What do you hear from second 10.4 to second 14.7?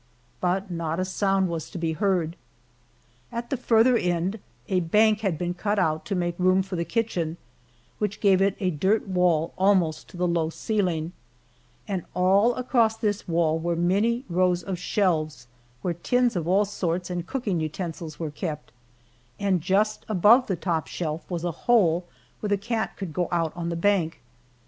ceiling, and all across this wall were many rows